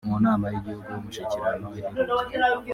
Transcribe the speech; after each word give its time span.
mu 0.09 0.17
nama 0.25 0.45
y’Igihugu 0.53 0.87
y’Umushyikirano 0.93 1.67
iheruka 1.79 2.35